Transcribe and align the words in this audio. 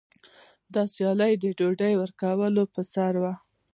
دا 0.73 0.83
سیالي 0.93 1.33
د 1.39 1.45
ډوډۍ 1.57 1.93
ورکولو 1.97 2.63
په 2.73 2.81
سر 2.93 3.13
وه. 3.21 3.33